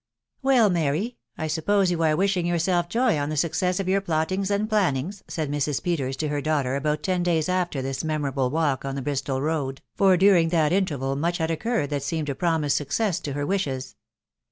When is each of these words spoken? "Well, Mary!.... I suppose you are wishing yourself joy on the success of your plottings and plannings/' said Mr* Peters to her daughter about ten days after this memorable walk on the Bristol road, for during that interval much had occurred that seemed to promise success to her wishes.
"Well, 0.41 0.71
Mary!.... 0.71 1.17
I 1.37 1.45
suppose 1.45 1.91
you 1.91 2.01
are 2.01 2.15
wishing 2.15 2.47
yourself 2.47 2.89
joy 2.89 3.19
on 3.19 3.29
the 3.29 3.37
success 3.37 3.79
of 3.79 3.87
your 3.87 4.01
plottings 4.01 4.49
and 4.49 4.67
plannings/' 4.67 5.21
said 5.27 5.51
Mr* 5.51 5.83
Peters 5.83 6.17
to 6.17 6.29
her 6.29 6.41
daughter 6.41 6.75
about 6.75 7.03
ten 7.03 7.21
days 7.21 7.47
after 7.47 7.83
this 7.83 8.03
memorable 8.03 8.49
walk 8.49 8.83
on 8.83 8.95
the 8.95 9.03
Bristol 9.03 9.43
road, 9.43 9.83
for 9.95 10.17
during 10.17 10.49
that 10.49 10.73
interval 10.73 11.15
much 11.15 11.37
had 11.37 11.51
occurred 11.51 11.91
that 11.91 12.01
seemed 12.01 12.25
to 12.25 12.33
promise 12.33 12.73
success 12.73 13.19
to 13.19 13.33
her 13.33 13.45
wishes. 13.45 13.95